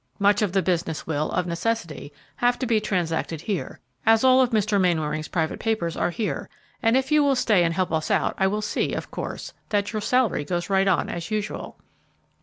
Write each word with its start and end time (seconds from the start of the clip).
Much 0.17 0.41
of 0.41 0.51
the 0.51 0.63
business 0.63 1.05
will, 1.05 1.29
of 1.29 1.45
necessity, 1.45 2.11
have 2.37 2.57
to 2.57 2.65
be 2.65 2.81
transacted 2.81 3.41
here, 3.41 3.79
as 4.03 4.23
all 4.23 4.41
of 4.41 4.49
Mr. 4.49 4.81
Mainwaring's 4.81 5.27
private 5.27 5.59
papers 5.59 5.95
are 5.95 6.09
here, 6.09 6.49
and 6.81 6.97
if 6.97 7.11
you 7.11 7.23
will 7.23 7.35
stay 7.35 7.63
and 7.63 7.75
help 7.75 7.91
us 7.91 8.09
out 8.09 8.33
I 8.39 8.47
will 8.47 8.63
see, 8.63 8.93
of 8.93 9.11
course, 9.11 9.53
that 9.69 9.93
your 9.93 10.01
salary 10.01 10.43
goes 10.43 10.71
right 10.71 10.87
on 10.87 11.07
as 11.07 11.29
usual." 11.29 11.77